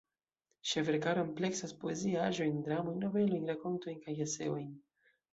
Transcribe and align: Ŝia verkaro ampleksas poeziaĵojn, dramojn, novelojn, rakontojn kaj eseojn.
Ŝia 0.67 0.83
verkaro 0.85 1.23
ampleksas 1.25 1.73
poeziaĵojn, 1.83 2.55
dramojn, 2.67 2.97
novelojn, 3.03 3.45
rakontojn 3.51 3.99
kaj 4.07 4.15
eseojn. 4.27 4.73